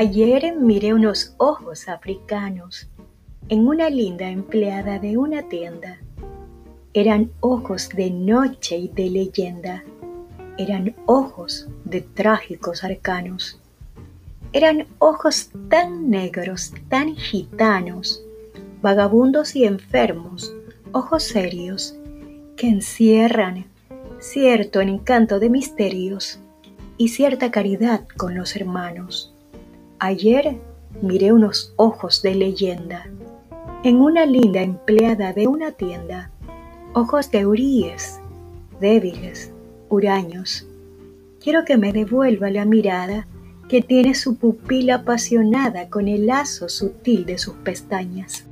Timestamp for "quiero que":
41.42-41.76